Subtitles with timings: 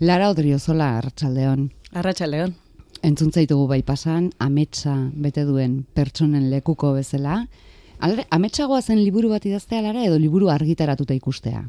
[0.00, 1.66] Lara Odriozola, Arratxaldeon.
[1.92, 2.54] Arratxaldeon.
[3.04, 7.34] Entzuntzaitugu bai pasan, ametsa bete duen pertsonen lekuko bezala.
[8.00, 11.66] Alare, ametsagoa zen liburu bat idaztea lara edo liburu argitaratuta ikustea?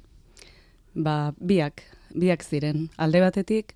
[0.95, 1.83] Ba, biak,
[2.15, 2.85] biak ziren.
[2.95, 3.75] Alde batetik,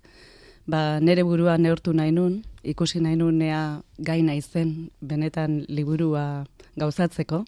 [0.64, 6.46] ba, nere burua neurtu nahi nun, ikusi nahi nun nea gai zen benetan liburua
[6.78, 7.44] gauzatzeko.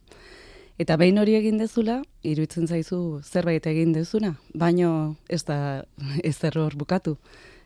[0.79, 5.83] Eta behin hori egin dezula, iruditzen zaizu zerbait egin dezuna, baino ez da
[6.23, 7.17] ez error bukatu.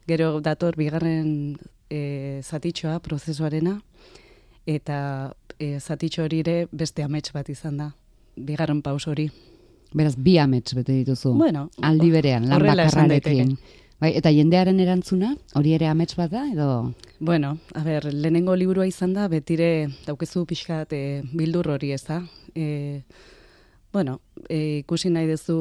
[0.08, 1.58] Gero dator bigarren
[1.92, 3.76] e, zatitxoa, prozesuarena,
[4.64, 4.98] eta
[5.58, 7.90] e, zatitxo hori ere beste amets bat izan da,
[8.36, 9.28] bigarren paus hori.
[9.92, 13.56] Beraz, bi amets bete dituzu, bueno, aldi berean, lan bakarrarekin.
[14.02, 16.90] Bai, eta jendearen erantzuna, hori ere amets bat da, edo?
[17.22, 19.68] Bueno, a ber, lehenengo liburua izan da, betire
[20.08, 22.16] daukezu pixkat e, bildur hori ez da.
[22.50, 23.04] E,
[23.94, 24.16] bueno,
[24.48, 25.58] e, ikusi nahi duzu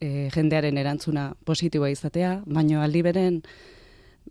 [0.00, 3.42] e, jendearen erantzuna positiboa izatea, baino aldi beren,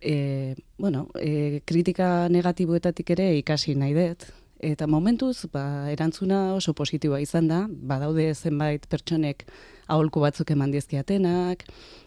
[0.02, 4.26] e, bueno, e, kritika negatiboetatik ere ikasi nahi dut.
[4.60, 9.46] Eta momentuz, ba, erantzuna oso positiboa izan da, badaude zenbait pertsonek
[9.88, 11.64] aholku batzuk eman dizkiatenak,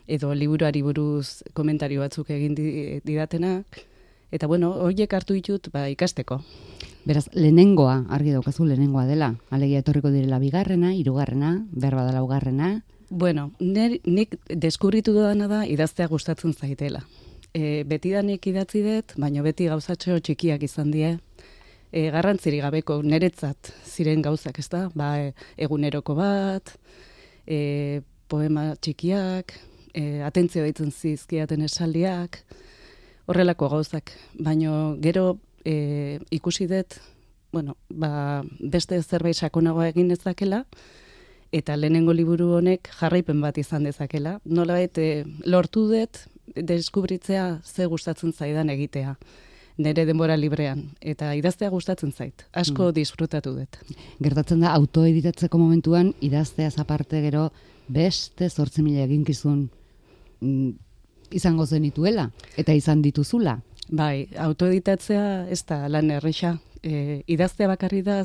[0.07, 3.81] edo liburuari buruz komentario batzuk egin didatenak,
[4.31, 6.43] eta bueno, horiek hartu ditut ba, ikasteko.
[7.09, 12.73] Beraz, lehenengoa, argi daukazu lehenengoa dela, alegia etorriko direla bigarrena, hirugarrena, behar badala ugarrena.
[13.09, 17.03] Bueno, nik deskurritu dudana da idaztea gustatzen zaitela
[17.55, 21.17] e, beti danik idatzi dut, baina beti gauzatxo txikiak izan die,
[21.93, 24.87] e, garrantziri gabeko niretzat ziren gauzak, ez da?
[24.97, 26.75] Ba, e, eguneroko bat,
[27.47, 28.01] e,
[28.33, 29.55] poema txikiak,
[29.93, 32.41] e, atentzio ditzen zizkiaten esaldiak,
[33.29, 34.15] horrelako gauzak.
[34.41, 36.99] Baina gero e, ikusi dut,
[37.53, 40.65] bueno, ba, beste zerbait sakonagoa egin ezakela,
[41.53, 44.39] eta lehenengo liburu honek jarraipen bat izan dezakela.
[44.49, 45.09] Nola e,
[45.45, 46.25] lortu dut,
[46.57, 49.17] deskubritzea ze gustatzen zaidan egitea
[49.79, 52.47] nere denbora librean eta idaztea gustatzen zait.
[52.53, 52.95] Asko mm.
[52.99, 53.79] disfrutatu dut.
[54.23, 57.51] Gertatzen da autoeditatzeko momentuan idaztea aparte gero
[57.89, 59.69] beste 8000 eginkizun
[60.41, 60.71] mm,
[61.33, 63.59] izango zenituela eta izan dituzula.
[63.93, 66.57] Bai, autoeditatzea ez da lan erresa.
[66.83, 68.23] E, idaztea bakarri da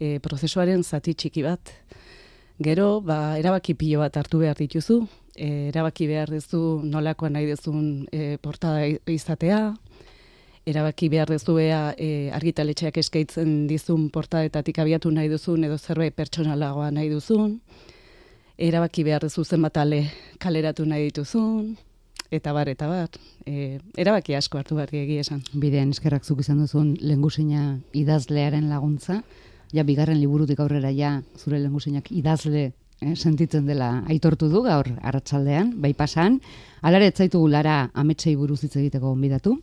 [0.00, 1.72] e, prozesuaren zati txiki bat.
[2.60, 5.00] Gero, ba, erabaki pilo bat hartu behar dituzu,
[5.34, 9.60] e, erabaki behar duzu nolakoa nahi duzun e, portada izatea,
[10.66, 16.90] erabaki behar duzu ea e, argitaletxeak eskaitzen dizun portadetatik abiatu nahi duzun edo zerbait pertsonalagoa
[16.90, 17.60] nahi duzun,
[18.58, 20.02] erabaki behar duzu zenbat ale
[20.38, 21.76] kaleratu nahi dituzun,
[22.30, 23.08] eta bar, eta bar,
[23.46, 25.42] e, erabaki asko hartu behar egia esan.
[25.54, 29.22] Bidean eskerrak zuk izan duzun lengusina idazlearen laguntza,
[29.72, 35.76] ja bigarren liburutik aurrera ja zure lengusinak idazle eh, sentitzen dela aitortu du gaur arratsaldean
[35.80, 36.40] bai pasan.
[36.82, 39.56] Alare etzaitu lara ametsei buruz hitz egiteko gonbidatu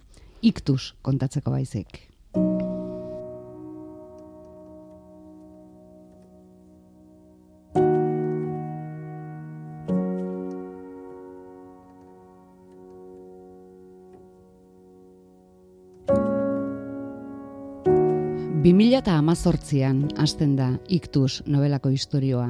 [0.48, 2.04] iktus kontatzeko baizik.
[18.64, 22.50] Bi mila eta amazortzian hasten da iktus nobelako historioa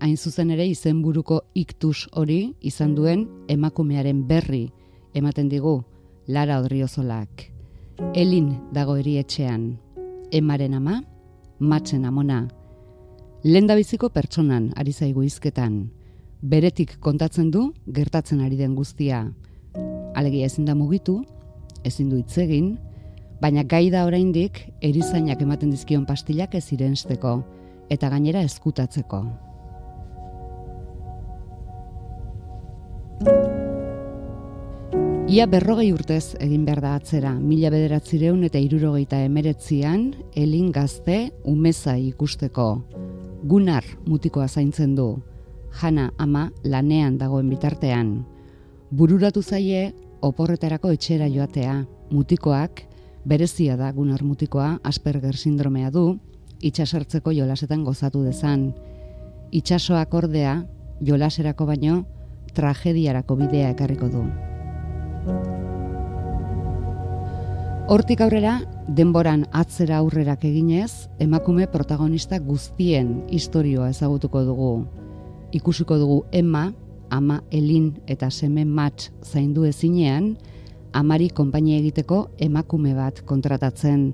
[0.00, 4.66] hain zuzen ere izenburuko iktus hori izan duen emakumearen berri
[5.14, 5.78] ematen digu
[6.28, 7.52] Lara Odriozolak.
[8.14, 9.78] Elin dago etxean,
[10.32, 11.02] emaren ama,
[11.60, 12.48] matzen amona.
[13.44, 15.90] Lenda biziko pertsonan ari zaigu izketan,
[16.42, 19.32] beretik kontatzen du gertatzen ari den guztia.
[20.16, 21.22] Alegia ezin da mugitu,
[21.84, 22.76] ezin du itzegin,
[23.40, 27.42] baina gai da oraindik erizainak ematen dizkion pastilak ez irensteko
[27.88, 29.45] eta gainera eskutatzeko.
[35.36, 41.92] Ia berrogei urtez egin behar da atzera, mila bederatzireun eta irurogeita emeretzian, elin gazte umeza
[42.00, 42.64] ikusteko.
[43.44, 45.10] Gunar mutikoa zaintzen du,
[45.82, 48.14] jana ama lanean dagoen bitartean.
[48.88, 49.92] Bururatu zaie,
[50.24, 51.76] oporretarako etxera joatea,
[52.16, 52.86] mutikoak,
[53.28, 56.16] berezia da gunar mutikoa, Asperger sindromea du,
[56.64, 58.70] itxasartzeko jolasetan gozatu dezan.
[59.52, 60.62] Itxasoak ordea,
[61.04, 62.04] jolaserako baino,
[62.56, 64.28] tragediarako bidea ekarriko du.
[67.86, 68.56] Hortik aurrera,
[68.88, 74.70] denboran atzera aurrerak eginez, emakume protagonista guztien historioa ezagutuko dugu.
[75.54, 76.72] Ikusiko dugu Emma,
[77.10, 80.32] ama Elin eta seme Match zaindu ezinean,
[80.92, 84.10] amari konpainia egiteko emakume bat kontratatzen.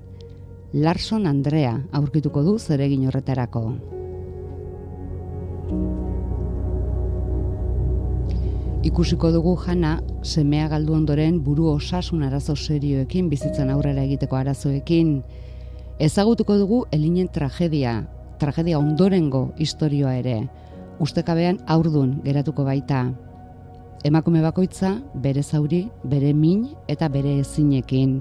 [0.73, 3.67] Larson Andrea aurkituko du zeregin horretarako.
[8.83, 15.21] Ikusiko dugu jana semea galdu ondoren buru osasun arazo serioekin bizitzen aurrera egiteko arazoekin.
[15.99, 17.93] Ezagutuko dugu elinen tragedia,
[18.39, 20.49] tragedia ondorengo historioa ere.
[20.99, 23.05] Ustekabean aurdun geratuko baita.
[24.03, 28.19] Emakume bakoitza bere zauri, bere min eta bere ezinekin.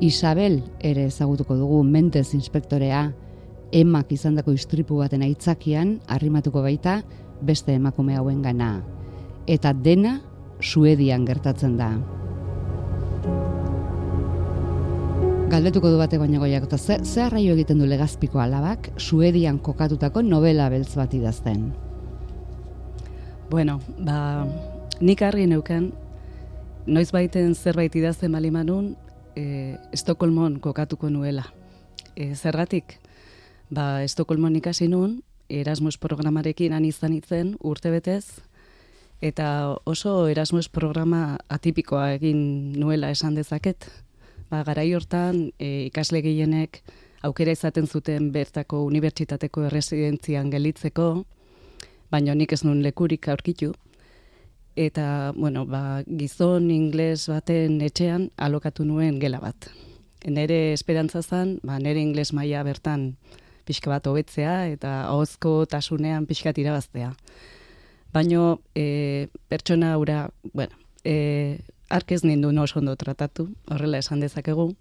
[0.00, 3.10] Isabel ere ezagutuko dugu mentez inspektorea,
[3.72, 7.02] emak izandako istripu baten aitzakian arrimatuko baita
[7.42, 8.78] beste emakume hauen gana.
[9.46, 10.20] Eta dena
[10.64, 11.90] Suedian gertatzen da.
[15.52, 20.22] Galdetuko du bate baina goiak, eta ze, ze arraio egiten du legazpiko alabak Suedian kokatutako
[20.24, 21.66] novela beltz bat idazten?
[23.50, 24.46] Bueno, ba,
[25.04, 25.92] nik argi neuken,
[26.86, 28.94] noiz baiten zerbait idazten balimanun,
[29.36, 31.44] e, Estokolmon kokatuko nuela.
[32.16, 32.96] E, zergatik,
[33.68, 35.20] ba, Estokolmon ikasi nun,
[35.52, 38.40] Erasmus programarekin han izan itzen urte betez,
[39.24, 42.40] eta oso Erasmus programa atipikoa egin
[42.76, 43.86] nuela esan dezaket.
[44.50, 46.82] Ba, garai hortan e, ikasle gehienek
[47.24, 51.24] aukera izaten zuten bertako unibertsitateko erresidentzian gelitzeko,
[52.12, 53.72] baina nik ez nun lekurik aurkitu.
[54.76, 59.70] Eta, bueno, ba, gizon ingles baten etxean alokatu nuen gela bat.
[60.28, 63.14] Nere esperantza zen, ba, nere ingles maila bertan
[63.64, 67.14] pixka bat hobetzea eta ahozko tasunean pixkat irabaztea.
[68.14, 71.58] Baino e, pertsona aura, bueno, e,
[71.90, 74.76] arkez nindu oso ondo tratatu, horrela esan dezakegu.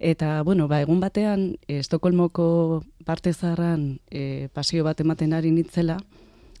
[0.00, 6.00] Eta, bueno, ba, egun batean, e, Estokolmoko parte zaharran e, pasio bat ematen ari nitzela,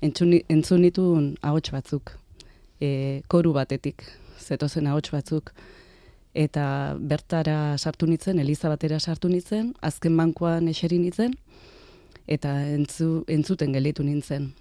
[0.00, 2.12] entzun nituen ahots batzuk,
[2.80, 4.04] e, koru batetik,
[4.38, 5.50] zetozen ahots batzuk,
[6.34, 11.34] eta bertara sartu nitzen, Eliza batera sartu nitzen, azken bankoan eseri nitzen,
[12.28, 14.52] eta entzu, entzuten gelitu nintzen.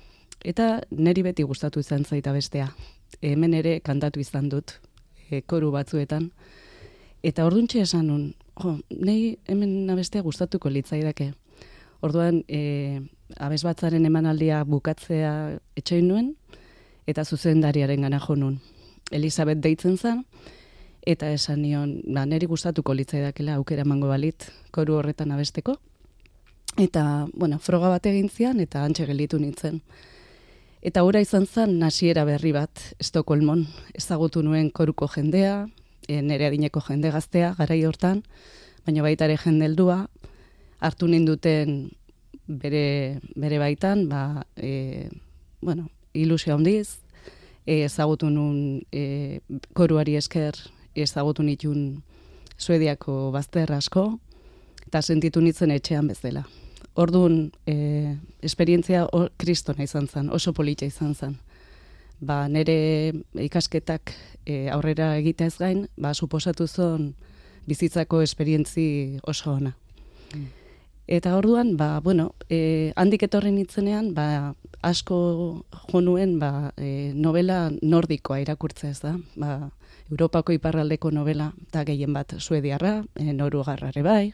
[0.45, 2.67] Eta neri beti gustatu izan zaita bestea.
[3.25, 4.75] Hemen ere kantatu izan dut,
[5.31, 6.29] e, koru batzuetan.
[7.25, 8.27] Eta orduntxe esan nun,
[8.61, 11.31] jo, nahi hemen abestea gustatuko litzaidake.
[12.05, 13.01] Orduan, e,
[13.41, 15.33] abes batzaren emanaldia bukatzea
[15.81, 16.31] etxoin nuen,
[17.09, 18.59] eta zuzendariaren gana jo nun.
[19.11, 20.23] Elizabeth deitzen zen,
[21.05, 25.79] eta esan nion, ba, neri gustatuko litzaidakela aukera emango balit koru horretan abesteko.
[26.77, 29.81] Eta, bueno, froga bat egin zian, eta antxe gelitu nintzen.
[30.85, 33.63] Eta ora izan zen nasiera berri bat Estokolmon.
[33.97, 35.63] Ezagutu nuen koruko jendea,
[36.05, 38.19] e, nere adineko jende gaztea, garai hortan,
[38.85, 40.03] baina baita ere jendeldua,
[40.85, 41.71] hartu ninduten
[42.45, 45.09] bere, bere baitan, ba, e,
[45.59, 46.99] bueno, ilusio handiz,
[47.65, 49.41] e, ezagutu nun e,
[49.73, 50.59] koruari esker
[50.93, 52.03] ezagutu nitun
[52.61, 54.05] Suediako bazter asko,
[54.85, 56.45] eta sentitu nitzen etxean bezala.
[56.95, 59.03] Orduan, e, esperientzia
[59.37, 61.33] kristona izan zen, oso politxa izan zen.
[62.23, 63.11] Ba, nire
[63.43, 64.13] ikasketak
[64.45, 67.09] e, aurrera egitea ez gain, ba, suposatu zon
[67.67, 69.73] bizitzako esperientzi oso ona.
[71.07, 74.53] Eta orduan, ba, bueno, e, handik etorri nitzenean, ba,
[74.85, 75.17] asko
[75.91, 79.17] jonuen ba, e, novela nordikoa irakurtzea ez da.
[79.35, 79.57] Ba,
[80.09, 84.31] Europako iparraldeko novela, eta gehien bat suediarra, e, norugarrare bai,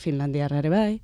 [0.00, 1.02] finlandiarrare bai,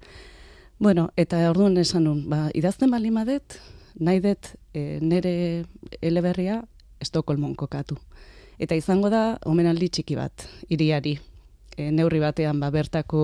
[0.79, 3.55] Bueno, eta orduan esan nun, ba, idazten bali madet,
[3.97, 5.65] nahi dut e, nere
[6.05, 6.59] eleberria
[7.01, 7.97] Estokolmon kokatu.
[8.61, 11.15] Eta izango da, omenaldi txiki bat, iriari.
[11.77, 13.23] E, neurri batean, ba, bertako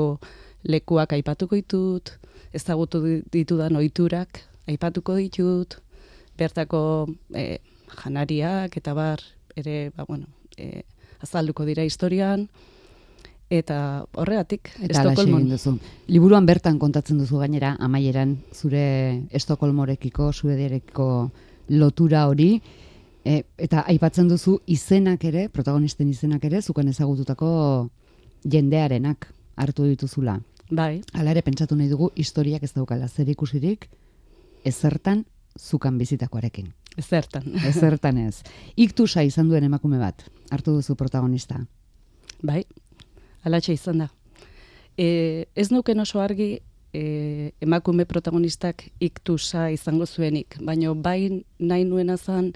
[0.64, 2.14] lekuak aipatuko ditut,
[2.56, 4.40] ezagutu ditudan ohiturak
[4.72, 5.76] aipatuko ditut,
[6.40, 6.82] bertako
[7.36, 7.58] e,
[7.98, 9.20] janariak eta bar,
[9.60, 10.86] ere, ba, bueno, e,
[11.20, 12.48] azalduko dira historian,
[13.52, 13.78] eta
[14.16, 15.74] horregatik Estokolmon duzu.
[16.08, 18.84] Liburuan bertan kontatzen duzu gainera amaieran zure
[19.30, 21.08] Estokolmorekiko, Suediarekiko
[21.76, 22.54] lotura hori
[23.24, 27.50] e, eta aipatzen duzu izenak ere, protagonisten izenak ere zuken ezagututako
[28.48, 30.38] jendearenak hartu dituzula.
[30.72, 31.02] Bai.
[31.12, 33.90] Hala ere pentsatu nahi dugu historiak ez daukala zer ikusirik
[34.64, 35.26] ezertan
[35.58, 36.72] zukan bizitakoarekin.
[36.96, 37.44] Ezertan.
[37.68, 38.42] Ezertan ez.
[38.76, 41.60] Iktusa izan duen emakume bat hartu duzu protagonista.
[42.42, 42.64] Bai,
[43.44, 44.08] alatxe izan da.
[44.96, 46.60] E, ez nuken oso argi
[46.92, 52.52] e, emakume protagonistak iktusa izango zuenik, baina bai nahi nuena zan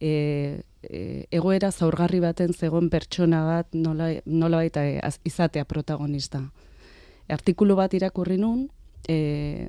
[0.00, 6.42] e, e, egoera zaurgarri baten zegoen pertsona bat nola, nola baita e, izatea protagonista.
[7.28, 8.68] artikulu bat irakurri nun,
[9.08, 9.68] e,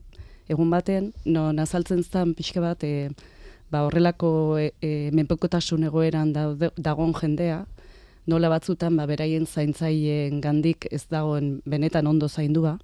[0.49, 3.09] egun baten, no nazaltzen zen pixke bat, e,
[3.71, 7.63] ba horrelako e, e, menpekotasun egoeran dagoen jendea,
[8.27, 12.77] nola batzutan ba, beraien zaintzaileen gandik ez dagoen benetan ondo zaindua,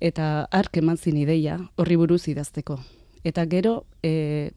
[0.00, 2.78] eta ark eman zin ideia horri buruz idazteko.
[3.24, 4.52] Eta gero, e,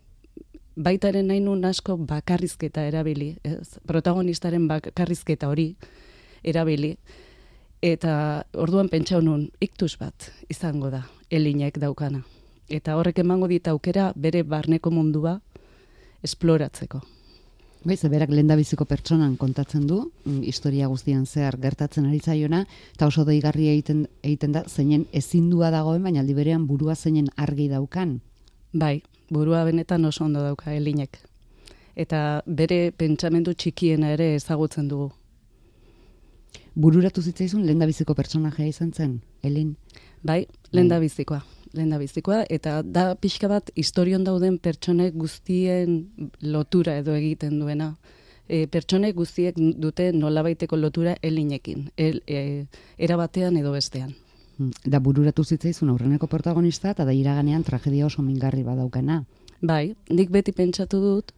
[0.76, 3.80] baitaren nahi nun asko bakarrizketa erabili, ez?
[3.88, 5.74] protagonistaren bakarrizketa hori
[6.44, 6.96] erabili,
[7.82, 12.24] eta orduan pentsa honun iktus bat izango da, elinek daukana.
[12.70, 15.40] Eta horrek emango dit aukera bere barneko mundua
[16.24, 17.02] esploratzeko.
[17.80, 23.08] Bai, berak lenda biziko pertsonan kontatzen du, mm, historia guztian zehar gertatzen ari zaiona, eta
[23.08, 28.20] oso deigarri egiten, egiten da, zeinen ezindua dagoen, baina aldi berean burua zeinen argi daukan.
[28.74, 31.22] Bai, burua benetan oso ondo dauka elinek.
[31.96, 35.12] Eta bere pentsamendu txikiena ere ezagutzen dugu.
[36.76, 39.78] Bururatu zitzaizun lenda biziko pertsonajea izan zen, Elin?
[40.22, 41.10] Bai, lenda bai.
[41.74, 46.00] Lehen da bizikoa, eta da pixka bat historion dauden pertsonek guztien
[46.42, 47.94] lotura edo egiten duena.
[48.50, 52.66] E, pertsonek guztiek dute nolabaiteko lotura elinekin, el, e,
[52.98, 54.16] era batean edo bestean.
[54.58, 59.22] Hmm, da bururatu zitzaizun aurreneko protagonista, eta da iraganean tragedia oso mingarri badaukana.
[59.62, 61.32] Bai, nik beti pentsatu dut,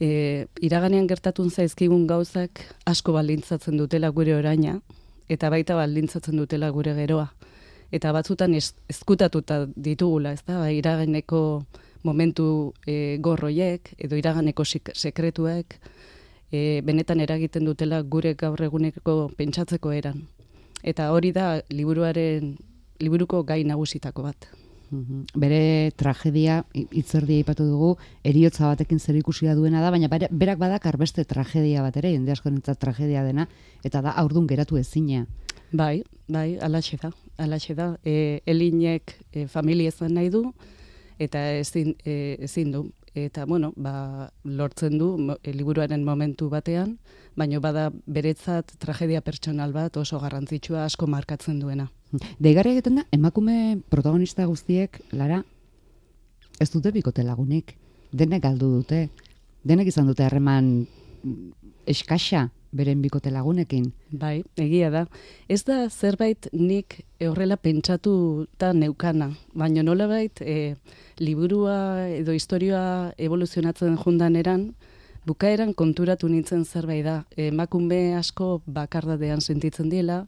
[0.00, 4.80] e, iraganean gertatun zaizkigun gauzak asko baldintzatzen dutela gure oraina,
[5.30, 7.30] eta baita baldintzatzen dutela gure geroa
[7.94, 11.40] eta batzutan ez, ezkutatuta ditugula, ez da, ba, iraganeko
[12.04, 15.78] momentu e, gorroiek, edo iraganeko sekretuek,
[16.50, 20.26] e, benetan eragiten dutela gure gaur eguneko pentsatzeko eran.
[20.84, 22.54] Eta hori da liburuaren
[23.00, 24.50] liburuko gai nagusitako bat.
[24.90, 25.22] Mhm.
[25.40, 31.24] Bere tragedia, itzerdia ipatu dugu, eriotza batekin zer ikusia duena da, baina berak badakar beste
[31.24, 33.48] tragedia bat ere, jende asko tragedia dena,
[33.82, 35.24] eta da aurdun geratu ezina.
[35.74, 37.96] Bai, bai, alaxe da, alaxe da.
[38.06, 40.44] E, elinek e, familia ezan nahi du,
[41.18, 42.84] eta ezin, e, ezin du.
[43.14, 45.08] Eta, bueno, ba, lortzen du
[45.42, 46.94] e, liburuaren momentu batean,
[47.34, 51.88] baino bada beretzat tragedia pertsonal bat oso garrantzitsua asko markatzen duena.
[52.38, 55.42] Deigarri egiten da, emakume protagonista guztiek, lara,
[56.62, 57.74] ez dute bikote lagunik,
[58.14, 59.08] denek galdu dute,
[59.66, 60.84] denek izan dute harreman
[61.90, 63.92] eskasa, beren bikote lagunekin.
[64.10, 65.04] Bai, egia da.
[65.48, 68.14] Ez da zerbait nik horrela pentsatu
[68.56, 70.74] eta neukana, baina nola bait, e,
[71.22, 74.72] liburua edo historioa evoluzionatzen jundan eran,
[75.26, 77.22] bukaeran konturatu nintzen zerbait da.
[77.36, 80.24] Emakume asko bakardadean sentitzen diela,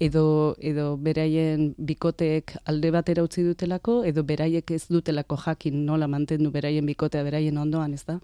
[0.00, 6.50] edo, edo beraien bikoteek alde batera utzi dutelako, edo beraiek ez dutelako jakin nola mantendu
[6.50, 8.18] beraien bikotea beraien ondoan, ez da?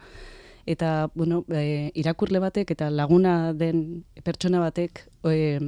[0.66, 5.60] Eta bueno, e, irakurle batek eta laguna den pertsona batek e,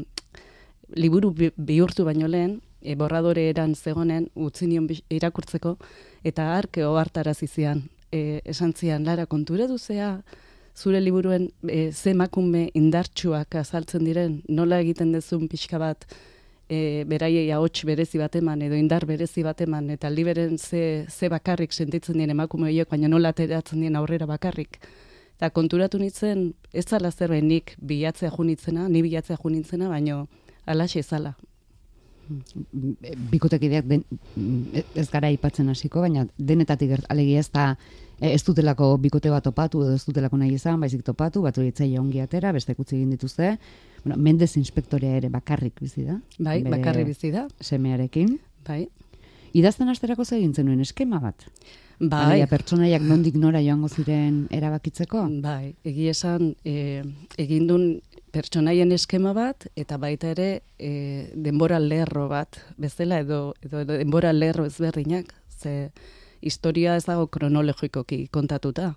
[0.94, 5.76] liburu bihurtu baino lehen, e, borradore eran zegonen utzi nion irakurtzeko,
[6.24, 10.22] eta arke ohartarazi zian, e, esan zian, lara kontura duzea,
[10.78, 16.06] zure liburuen e, ze makume indartsuak azaltzen diren, nola egiten dezun pixka bat,
[16.68, 21.28] e, beraiei ahots berezi bat eman edo indar berezi bat eman eta liberen ze, ze
[21.28, 24.78] bakarrik sentitzen dien emakume horiek baina nola ateratzen dien aurrera bakarrik.
[25.38, 30.26] Eta konturatu nintzen, ez zala zerbait nik bilatzea junitzena, ni bilatzea junitzena, baino
[30.66, 31.36] alaxe zala.
[33.30, 34.02] Bikotekideak den,
[34.94, 37.68] ez gara ipatzen hasiko, baina denetatik alegia ez da
[38.20, 42.20] ez dutelako bikote bat topatu edo ez dutelako nahi izan, baizik topatu, bat hori ongi
[42.20, 43.56] atera, beste kutsi egin dituzte,
[44.04, 46.20] bueno, mendez inspektorea ere bakarrik bizi da.
[46.38, 47.46] Bai, bakarrik bizi da.
[47.60, 48.38] Semearekin.
[48.66, 48.86] Bai.
[49.56, 51.46] Idazten asterako zegintzen nuen eskema bat.
[51.98, 52.34] Bai.
[52.34, 55.24] Alia, pertsonaiak nondik nora joango ziren erabakitzeko?
[55.42, 57.02] Bai, egi esan, e,
[57.40, 57.88] egindun
[58.30, 60.92] pertsonaien eskema bat, eta baita ere e,
[61.34, 65.90] denbora lerro bat, bezala, edo, edo, edo denbora lerro ezberdinak, ze
[66.40, 68.92] historia ez dago kronologikoki kontatuta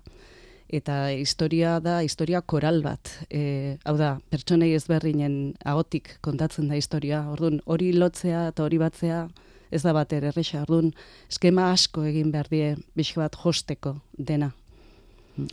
[0.72, 3.12] eta historia da historia koral bat.
[3.28, 7.26] E, hau da, pertsonei ezberdinen agotik kontatzen da historia.
[7.30, 9.26] Orduan, hori lotzea eta hori batzea
[9.72, 10.64] ez da bat erresa.
[10.64, 10.90] Orduan,
[11.30, 14.50] eskema asko egin behar die bizk bat josteko dena.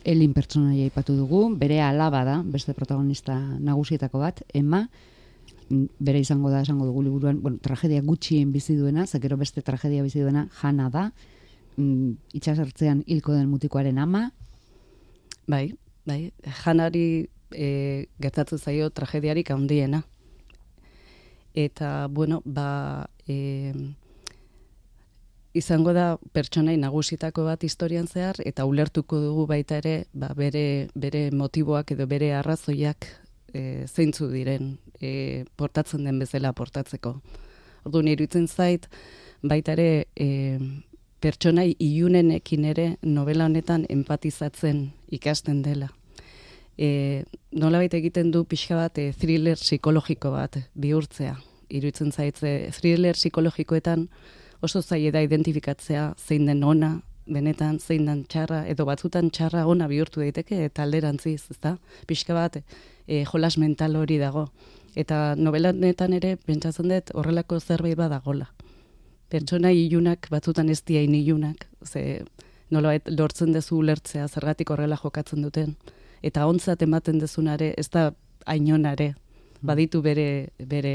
[0.04, 4.82] Elin pertsonaia ipatu dugu, bere alaba da, beste protagonista nagusietako bat, Emma,
[5.70, 10.20] bere izango da, esango dugu liburuan, bueno, tragedia gutxien bizi duena, zakero beste tragedia bizi
[10.20, 11.06] duena, jana da,
[11.76, 14.30] mm, itxasertzean hilko den mutikoaren ama,
[15.50, 15.72] Bai,
[16.06, 16.30] bai,
[16.62, 20.04] janari e, gertatu zaio tragediarik handiena.
[21.54, 23.72] Eta, bueno, ba, e,
[25.52, 31.24] izango da pertsonai nagusitako bat historian zehar, eta ulertuko dugu baita ere, ba, bere, bere
[31.34, 33.08] motiboak edo bere arrazoiak
[33.50, 37.16] e, zeintzu diren e, portatzen den bezala portatzeko.
[37.88, 38.86] Ordu iruditzen zait,
[39.42, 40.60] baita ere, e,
[41.20, 45.90] pertsonai iunenekin ere novela honetan empatizatzen ikasten dela.
[46.78, 51.36] E, nola baita egiten du pixka bat e, thriller psikologiko bat bihurtzea.
[51.70, 54.08] Iruitzen zaitze thriller psikologikoetan
[54.62, 57.00] oso zaila da identifikatzea zein den ona,
[57.30, 61.76] benetan zein dan txarra, edo batzutan txarra ona bihurtu daiteke, eta alderantziz, ez da?
[62.08, 62.58] Pixka bat,
[63.06, 64.48] e, jolas mental hori dago.
[64.98, 68.50] Eta novelanetan ere, pentsatzen dut, horrelako zerbait badagola.
[69.30, 72.24] Pertsona ilunak, batzutan ez diain ilunak, ze
[72.70, 75.76] nolabait lortzen dezu ulertzea zergatik horrela jokatzen duten.
[76.22, 78.10] Eta ontzat ematen dezunare, ez da
[78.46, 79.14] ainonare,
[79.62, 80.94] baditu bere, bere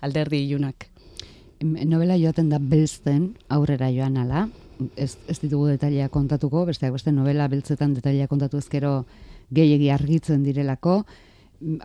[0.00, 0.88] alderdi ilunak.
[1.60, 4.46] Novela joaten da belzten aurrera joan ala,
[4.96, 9.02] ez, ez ditugu detalia kontatuko, besteak beste novela beltzetan detalia kontatu ezkero
[9.54, 11.02] gehiegi argitzen direlako,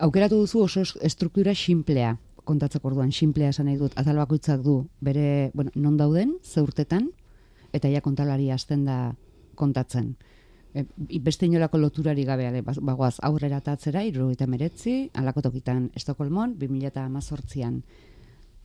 [0.06, 2.14] aukeratu duzu oso estruktura simplea
[2.44, 7.10] kontatzeko orduan, simplea esan nahi dut, azal bakoitzak du, bere, bueno, non dauden, zeurtetan,
[7.74, 8.98] eta ja kontalari hasten da
[9.58, 10.14] kontatzen.
[10.74, 10.84] E,
[11.22, 17.82] beste inolako loturari gabe, ale, bagoaz aurrera tatzera, irro eta meretzi, alako tokitan Estokolmon, 2008an,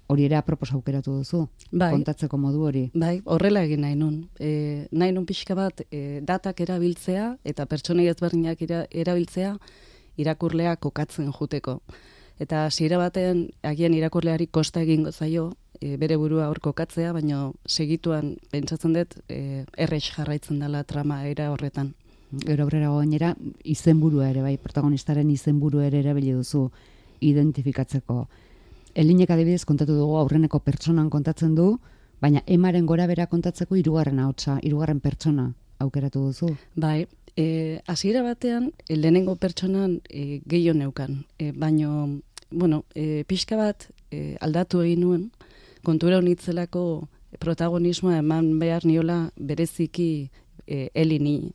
[0.10, 2.88] hori ere apropos aukeratu duzu, bai, kontatzeko modu hori.
[2.98, 4.24] Bai, horrela egin nahi nun.
[4.42, 9.54] E, nahi nun pixka bat, e, datak erabiltzea, eta pertsonei ezberdinak erabiltzea,
[10.20, 11.78] irakurlea kokatzen juteko.
[12.40, 18.38] Eta hasiera baten, agian irakurleari kosta egingo zaio, e, bere burua hor kokatzea, baina segituan
[18.52, 21.94] pentsatzen dut, e, errex jarraitzen dela trama era horretan.
[22.46, 23.34] Gero aurrera gainera
[23.66, 26.68] izenburua ere bai protagonistaren izenburua ere erabili duzu
[27.26, 28.28] identifikatzeko.
[28.94, 31.72] Elinek adibidez kontatu dugu aurreneko pertsonan kontatzen du,
[32.22, 36.54] baina emaren gora bera kontatzeko hirugarren ahotsa, hirugarren pertsona aukeratu duzu.
[36.76, 43.58] Bai, e, hasiera batean e, lehenengo pertsonan e, gehiago neukan, e, baino bueno, e, pixka
[43.58, 45.24] bat e, aldatu egin nuen,
[45.84, 47.08] kontura honitzelako
[47.40, 50.30] protagonismoa eman behar niola bereziki
[50.68, 51.54] e, elini,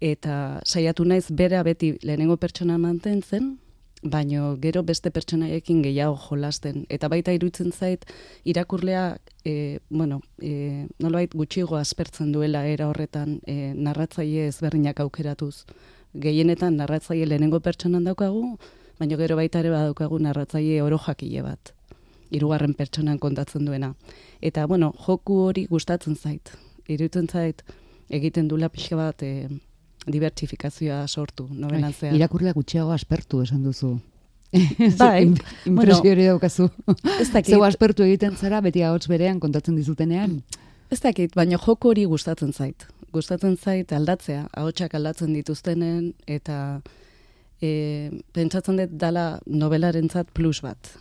[0.00, 3.56] eta saiatu naiz bera beti lehenengo pertsona mantentzen,
[4.02, 6.84] baino gero beste pertsonaiekin gehiago jolasten.
[6.88, 8.04] Eta baita irutzen zait,
[8.44, 15.64] irakurlea, e, bueno, e, nolabait gutxigo aspertzen duela era horretan e, narratzaile ezberdinak aukeratuz.
[16.14, 18.56] Gehienetan narratzaile lehenengo pertsonan daukagu,
[18.98, 21.72] baino gero baita ere badaukagu narratzaile oro jakile bat.
[22.30, 23.94] Hirugarren pertsonan kontatzen duena.
[24.42, 26.52] Eta, bueno, joku hori gustatzen zait.
[26.88, 27.62] Irutzen zait,
[28.10, 29.48] egiten dula pixka bat, e,
[30.08, 32.16] dibertsifikazioa sortu, nobenan bai, zehar.
[32.16, 33.96] Irakurlea gutxiago aspertu esan duzu.
[35.00, 35.28] bai,
[35.68, 36.68] impresio hori daukazu.
[37.18, 37.52] Ez dakit.
[37.54, 40.38] Zeu aspertu egiten zara, beti ahots berean kontatzen dizutenean.
[40.92, 42.86] Ez dakit, baina joko hori gustatzen zait.
[43.12, 46.80] Gustatzen zait aldatzea, ahotsak aldatzen dituztenen, eta
[47.60, 50.94] e, pentsatzen dut dala nobelarentzat plus bat.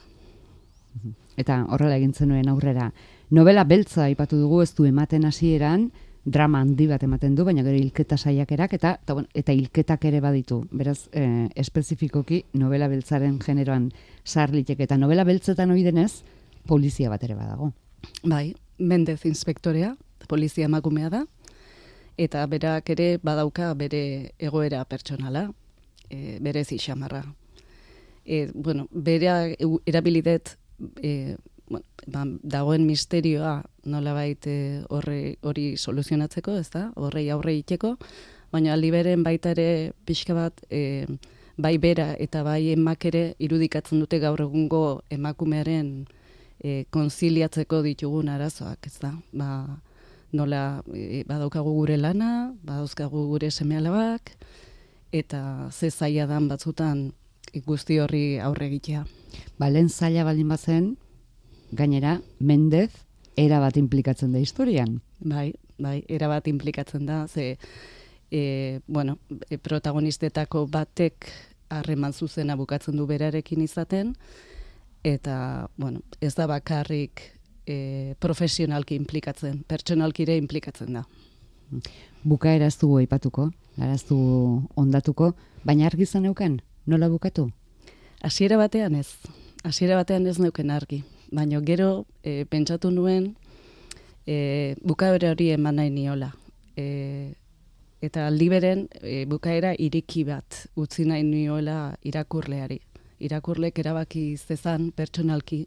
[1.38, 2.92] Eta horrela egin zenuen aurrera.
[3.30, 5.92] Novela beltza ipatu dugu ez du ematen hasieran,
[6.26, 10.20] drama handi bat ematen du, baina gero hilketa saiakerak eta eta, bueno, eta hilketak ere
[10.22, 10.64] baditu.
[10.72, 13.92] Beraz, e, espezifikoki novela beltzaren generoan
[14.26, 16.24] sarlitek eta novela beltzetan hori denez,
[16.68, 17.72] polizia bat ere badago.
[18.24, 19.96] Bai, Mendez inspektorea,
[20.28, 21.24] polizia emakumea da,
[22.18, 25.48] eta berak ere badauka bere egoera pertsonala,
[26.10, 27.24] e, bere zixamarra.
[28.26, 30.58] E, bueno, bere erabilidet
[31.02, 31.38] e,
[31.70, 36.88] bueno, ba, dagoen misterioa nolabait eh, horre hori soluzionatzeko, ez da?
[36.96, 37.96] Horrei aurre iteko,
[38.52, 41.06] baina aldi beren baita ere pixka bat e,
[41.58, 45.92] bai bera eta bai emak ere irudikatzen dute gaur egungo emakumearen
[46.64, 49.14] e, konziliatzeko ditugun arazoak, ez da?
[49.34, 49.50] Ba,
[50.32, 54.36] nola e, badaukagu gure lana, badauzkagu gure semealabak,
[55.20, 57.12] eta ze zaila dan batzutan
[57.66, 59.04] guzti horri aurre egitea.
[59.58, 60.96] Ba, lehen zaila baldin bazen,
[61.72, 62.92] gainera, Mendez,
[63.38, 65.00] era bat implikatzen da historian.
[65.20, 67.58] Bai, bai, era bat implikatzen da, ze,
[68.32, 69.18] e, bueno,
[69.50, 71.30] e, protagonistetako batek
[71.70, 74.16] harreman zuzena bukatzen du berarekin izaten,
[75.04, 77.22] eta, bueno, ez da bakarrik
[77.68, 81.06] e, profesionalki implikatzen, pertsonalki ere implikatzen da.
[82.28, 84.18] Buka eraztu aipatuko, eraztu
[84.76, 85.32] ondatuko,
[85.64, 87.50] baina argi zen neuken, nola bukatu?
[88.22, 89.08] Hasiera batean ez,
[89.64, 93.36] hasiera batean ez neuken argi baina gero e, pentsatu nuen
[94.26, 96.32] e, bukaera hori eman nahi niola.
[96.78, 97.34] E,
[98.02, 102.80] eta aldi beren e, bukaera iriki bat utzi nahi niola irakurleari.
[103.20, 105.66] Irakurlek erabaki zezan pertsonalki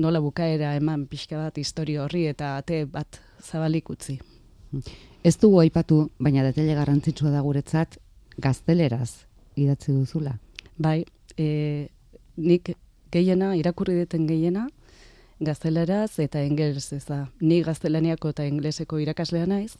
[0.00, 4.18] nola bukaera eman pixka bat historia horri eta ate bat zabalik utzi.
[5.20, 7.98] Ez dugu aipatu, baina detele garrantzitsua da guretzat,
[8.40, 9.26] gazteleraz
[9.60, 10.38] idatzi duzula.
[10.80, 11.02] Bai,
[11.36, 11.88] e,
[12.40, 12.70] nik
[13.12, 14.64] gehiena, irakurri deten gehiena,
[15.44, 17.26] gazteleraz eta ingelesez da.
[17.40, 19.74] Ni gaztelaniako eta ingleseko irakaslea naiz,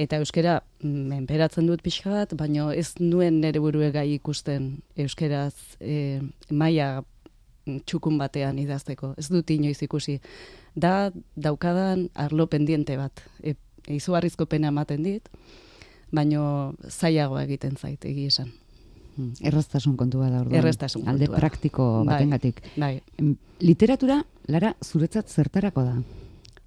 [0.00, 6.22] eta euskera menperatzen dut pixka bat, baina ez nuen nire burue gai ikusten euskeraz e,
[6.48, 7.02] maia
[7.66, 9.12] txukun batean idazteko.
[9.20, 10.16] Ez dut inoiz ikusi.
[10.74, 13.20] Da daukadan arlo pendiente bat.
[13.44, 13.52] E,
[13.88, 15.28] izugarrizko pena ematen dit,
[16.12, 18.50] baino zailagoa egiten zait, egi esan.
[19.16, 20.56] Hmm, erraztasun kontua da orduan.
[20.62, 21.38] Erraztasun Alde kontua.
[21.40, 22.14] praktiko Bai.
[22.14, 22.62] batengatik.
[22.76, 25.96] Bai, Em, Literatura, Lara, zuretzat zertarako da?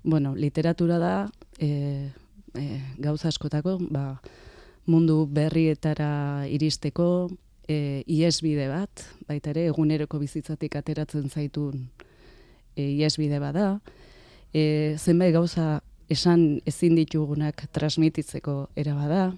[0.04, 2.12] bueno, literatura da e,
[2.54, 4.21] e, gauza askotako, ba,
[4.86, 7.32] mundu berrietara iristeko,
[7.67, 11.89] e, iesbide bat, baita ere, eguneroko bizitzatik ateratzen zaitun
[12.75, 13.80] e, iesbide bada,
[14.54, 19.33] e, zenbait gauza esan ezin ditugunak transmititzeko era bada,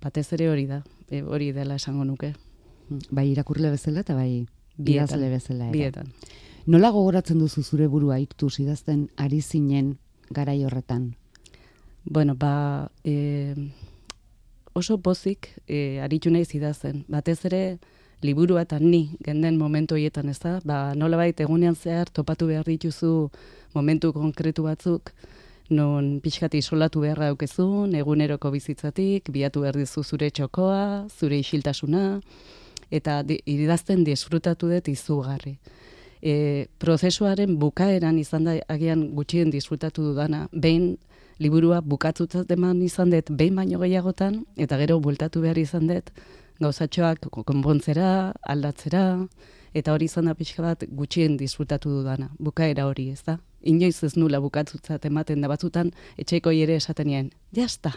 [0.00, 2.34] batez ere hori da, e, hori dela esango nuke,
[3.10, 5.06] Bai irakurle bezala eta bai Bietan.
[5.06, 5.68] idazle bezala.
[5.68, 5.72] ere.
[5.72, 6.08] bietan.
[6.66, 9.96] Nola gogoratzen duzu zure burua iktuz idazten ari zinen
[10.30, 11.14] garai horretan?
[12.04, 13.54] Bueno, ba, e,
[14.72, 17.04] oso pozik e, aritu naiz idazten.
[17.08, 17.78] Batez ere,
[18.22, 22.66] liburua eta ni genden momentu horietan ez da, ba, nola baita egunean zehar topatu behar
[22.66, 23.30] dituzu
[23.74, 25.12] momentu konkretu batzuk,
[25.70, 32.20] non pixkat isolatu beharra daukezun, eguneroko bizitzatik, biatu behar dizu zure txokoa, zure isiltasuna,
[32.90, 35.56] eta di, idazten disfrutatu dut izugarri.
[36.20, 40.96] E, prozesuaren bukaeran izan da agian gutxien disfrutatu dudana, behin
[41.40, 46.10] liburua bukatzutzat eman izan dut behin baino gehiagotan, eta gero bueltatu behar izan dut
[46.60, 49.04] gauzatxoak konpontzera, aldatzera,
[49.74, 53.38] eta hori izan da pixka bat gutxien disfrutatu dudana, bukaera hori, ez da?
[53.62, 57.92] Inoiz ez nula bukatzutzat ematen da batzutan, etxeiko ere esaten nien, jazta,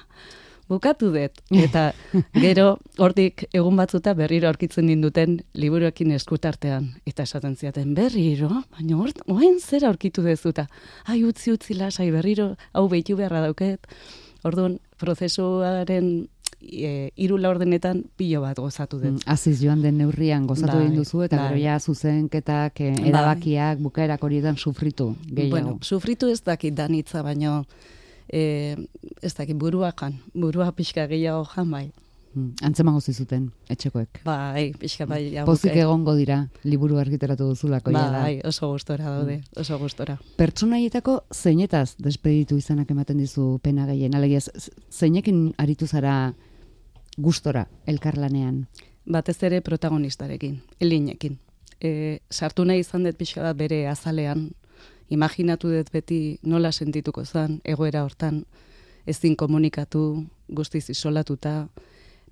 [0.69, 1.41] bukatu dut.
[1.51, 1.91] Eta
[2.45, 6.91] gero hortik egun batzuta berriro aurkitzen ninduten liburuekin eskutartean.
[7.09, 10.67] Eta esaten ziaten berriro, baina hor, oain zer aurkitu dezuta.
[11.05, 13.87] Ai, utzi, utzi lasai berriro, hau behitu beharra dauket.
[14.43, 16.27] Orduan, prozesuaren
[16.71, 19.11] e, hiru laurdenetan pilo bat gozatu dut.
[19.11, 21.47] Mm, Aziz joan den neurrian gozatu Bai, egin duzu eta bai.
[21.49, 23.09] gero ja zuzenketak, eh, Bai.
[23.09, 25.49] erabakiak, bukaerak horietan sufritu gehiago.
[25.57, 27.65] Bueno, sufritu ez dakit danitza, baino
[28.31, 28.75] e,
[29.21, 31.91] ez dakit burua jan, burua pixka gehiago jan bai.
[32.35, 34.23] Mm, Antzemango zizuten, etxekoek.
[34.25, 35.19] Bai, pixka bai.
[35.35, 38.07] ja, Pozik egongo dira, liburu argitaratu duzulako da.
[38.09, 40.17] Bai, oso gustora daude, oso gustora.
[40.37, 44.15] Pertsonaietako zeinetaz despeditu izanak ematen dizu pena gehien.
[44.15, 44.39] Alegia,
[44.89, 46.33] zeinekin aritu zara
[47.17, 48.67] gustora elkarlanean.
[49.05, 51.39] Batez ere protagonistarekin, elinekin.
[51.81, 54.49] E, sartu nahi izan dut pixka bat bere azalean,
[55.09, 58.43] imaginatu dut beti nola sentituko zen, egoera hortan,
[59.07, 61.67] ezin komunikatu, guztiz isolatuta,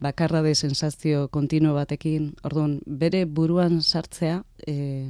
[0.01, 5.09] bakarra de sensazio kontinuo batekin, orduan, bere buruan sartzea, e,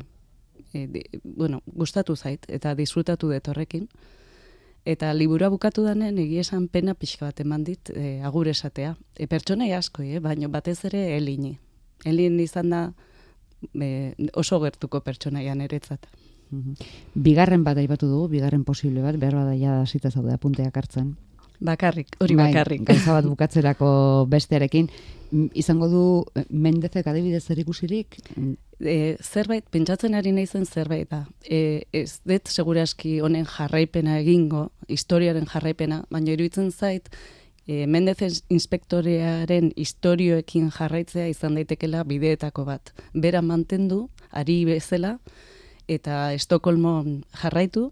[0.74, 3.88] e, di, bueno, gustatu zait, eta disfrutatu dut horrekin,
[4.86, 8.96] Eta liburua bukatu danen egia esan pena pixka bat eman dit e, agur esatea.
[9.16, 10.20] E, pertsonai asko, eh?
[10.20, 11.58] baina batez ere elini.
[12.06, 12.82] Elin izan da
[13.78, 16.08] e, oso gertuko pertsonaia niretzat.
[16.52, 16.74] Mhm.
[17.14, 21.16] Bigarren bat aipatu dugu, bigarren posible bat, behar bada ja hasita zaude apunteak hartzen.
[21.62, 22.84] Bakarrik, hori Bai, bakarrik.
[22.88, 23.92] Gauza bat bukatzerako
[24.30, 24.90] bestearekin.
[25.56, 26.04] Izango du
[26.36, 28.18] eh, Mendezek adibidez zer ikusirik?
[28.82, 31.22] E, zerbait, pentsatzen ari naizen zerbait da.
[31.46, 37.14] E, ez dut seguraski honen jarraipena egingo, historiaren jarraipena, baina iruditzen zait,
[37.68, 42.94] e, Mendezen inspektorearen historioekin jarraitzea izan daitekela bideetako bat.
[43.14, 45.20] Bera mantendu, ari bezala,
[45.88, 47.92] eta Estokolmon jarraitu,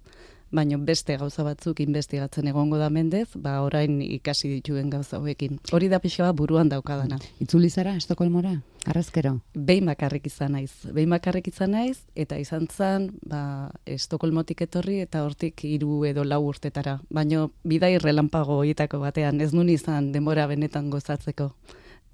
[0.52, 5.60] baina beste gauza batzuk investigatzen egongo da Mendez, ba orain ikasi dituen gauza hauekin.
[5.72, 7.20] Hori da pixka bat buruan daukadana.
[7.40, 8.56] Itzuli zara Estokolmora?
[8.90, 9.36] Arrazkero?
[9.54, 10.72] Behin bakarrik izan naiz.
[10.96, 16.42] Behin bakarrik izan naiz, eta izan zen, ba, Estokolmotik etorri, eta hortik hiru edo lau
[16.48, 17.00] urtetara.
[17.14, 21.52] Baina bidai relampago horietako batean, ez nun izan denbora benetan gozatzeko.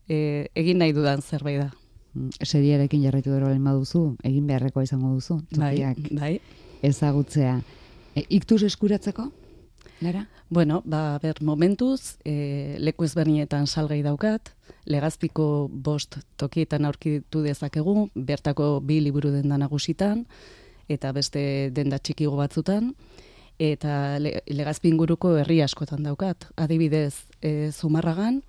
[0.10, 1.72] E, egin nahi dudan zerbait da.
[2.16, 6.38] Mm, Seriarekin jarraitu gero lehen baduzu, egin beharrekoa izango duzu, tokiak bai.
[6.84, 7.60] ezagutzea.
[8.16, 9.30] E, iktuz eskuratzeko?
[10.02, 10.28] Lara?
[10.50, 14.52] Bueno, ba, ber, momentuz, e, leku ezberdinetan salgai daukat,
[14.86, 20.26] legazpiko bost tokietan aurkitu dezakegu, bertako bi liburu denda nagusitan,
[20.88, 22.94] eta beste denda txikigo batzutan,
[23.60, 26.50] eta le, legazpi inguruko herri askotan daukat.
[26.56, 28.44] Adibidez, e, Zumarragan,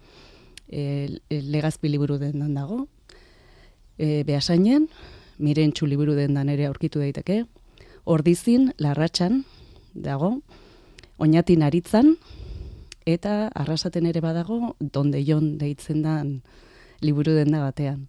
[0.69, 2.87] e, legazpi liburu dendan dago,
[3.99, 4.91] e, behasainen,
[5.39, 7.45] mirentxu liburu dendan ere aurkitu daiteke,
[8.05, 9.45] ordizin, larratxan,
[10.03, 10.41] dago,
[11.19, 12.17] oinatin aritzan,
[13.07, 16.41] eta arrasaten ere badago, donde jon deitzen dan
[17.01, 18.09] liburu denda batean.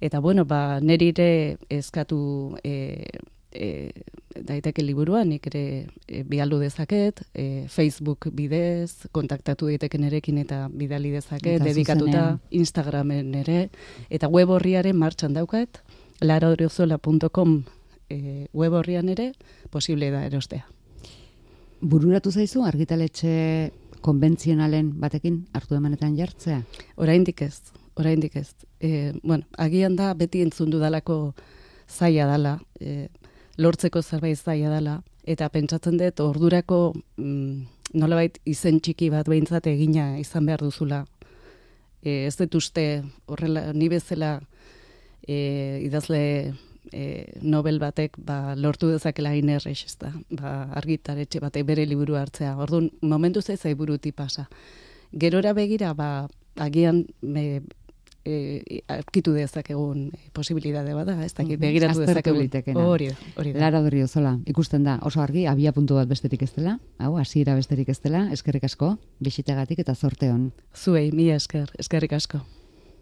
[0.00, 3.04] Eta bueno, ba, nerire eskatu e,
[3.52, 3.90] e,
[4.32, 5.64] daiteke liburua, nik ere
[6.08, 12.40] e, bialdu dezaket, e, Facebook bidez, kontaktatu daiteke nerekin eta bidali dezaket, Eta dedikatuta zuzenean.
[12.50, 13.68] Instagramen ere,
[14.08, 15.82] eta web horriaren martxan daukat,
[16.24, 17.56] laraoriozola.com
[18.08, 19.32] e, web horrian ere,
[19.70, 20.66] posible da erostea.
[21.80, 23.72] Bururatu zaizu argitaletxe
[24.04, 26.62] konbentzionalen batekin hartu emanetan jartzea?
[26.96, 28.52] Oraindik ez, oraindik ez.
[28.80, 31.34] E, bueno, agian da beti entzundu dalako
[31.88, 33.08] zaila dala, e,
[33.58, 36.80] lortzeko zerbait zaila dala, eta pentsatzen dut ordurako
[37.16, 37.60] mm,
[38.00, 41.04] nolabait izen txiki bat behintzat egina izan behar duzula.
[42.02, 44.38] E, ez dut uste horrela, ni bezala
[45.26, 46.54] e, idazle
[46.92, 52.56] e, nobel batek ba, lortu dezakela inerrex, ez da, ba, argitaretxe batek bere liburu hartzea.
[52.58, 54.48] Orduan, momentu zai zai buruti pasa.
[55.12, 56.28] Gerora begira, ba,
[56.60, 57.62] agian me,
[58.24, 62.48] e, arkitu dezakegun posibilidade bada, ez da, begiratu dezakegun.
[62.76, 63.60] Hori da, hori da.
[63.66, 67.88] Lara ozola, ikusten da, oso argi, abia puntu bat besterik ez dela, hau, hasiera besterik
[67.88, 70.52] ez dela, eskerrik asko, bisitagatik eta zorteon.
[70.74, 72.44] Zuei, mi esker, eskerrik asko.